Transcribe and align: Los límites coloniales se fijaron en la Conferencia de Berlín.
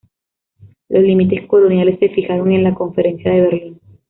Los 0.89 1.03
límites 1.03 1.45
coloniales 1.47 1.99
se 1.99 2.09
fijaron 2.09 2.51
en 2.53 2.63
la 2.63 2.73
Conferencia 2.73 3.31
de 3.33 3.41
Berlín. 3.41 3.79